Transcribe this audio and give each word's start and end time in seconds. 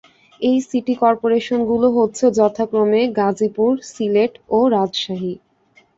এই 0.41 0.57
সিটি 0.67 0.93
করপোরেশনগুলো 1.01 1.87
হচ্ছে 1.97 2.25
যথাক্রমে 2.37 3.01
গাজীপুর, 3.19 3.71
সিলেট 3.91 4.33
ও 4.49 4.69
রাজশাহী। 4.73 5.33